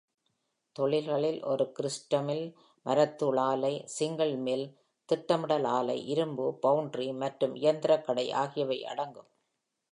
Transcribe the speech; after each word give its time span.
தொழில்களில் 0.75 1.43
ஒரு 1.43 1.73
கிரிஸ்ட்மில், 1.79 2.45
மரத்தூள் 2.85 3.39
ஆலை, 3.39 3.83
சிங்கிள் 3.85 4.37
மில், 4.37 4.65
திட்டமிடல் 5.09 5.67
ஆலை, 5.67 5.97
இரும்பு 6.07 6.59
ஃபவுண்டரி 6.63 7.17
மற்றும் 7.17 7.55
இயந்திர 7.55 8.01
கடை 8.01 8.31
ஆகியவை 8.31 8.85
அடங்கும். 8.85 9.29